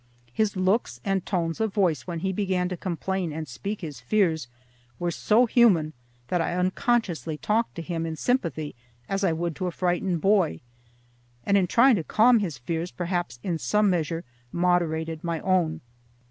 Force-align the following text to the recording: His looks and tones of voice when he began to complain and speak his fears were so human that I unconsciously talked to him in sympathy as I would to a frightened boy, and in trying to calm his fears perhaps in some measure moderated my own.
His 0.33 0.55
looks 0.55 0.99
and 1.05 1.23
tones 1.27 1.61
of 1.61 1.71
voice 1.75 2.07
when 2.07 2.21
he 2.21 2.33
began 2.33 2.67
to 2.69 2.75
complain 2.75 3.31
and 3.31 3.47
speak 3.47 3.81
his 3.81 3.99
fears 4.01 4.47
were 4.97 5.11
so 5.11 5.45
human 5.45 5.93
that 6.29 6.41
I 6.41 6.55
unconsciously 6.55 7.37
talked 7.37 7.75
to 7.75 7.83
him 7.83 8.07
in 8.07 8.15
sympathy 8.15 8.73
as 9.07 9.23
I 9.23 9.31
would 9.31 9.55
to 9.57 9.67
a 9.67 9.71
frightened 9.71 10.19
boy, 10.19 10.61
and 11.45 11.55
in 11.55 11.67
trying 11.67 11.97
to 11.97 12.03
calm 12.03 12.39
his 12.39 12.57
fears 12.57 12.89
perhaps 12.89 13.39
in 13.43 13.59
some 13.59 13.91
measure 13.91 14.23
moderated 14.51 15.23
my 15.23 15.39
own. 15.41 15.81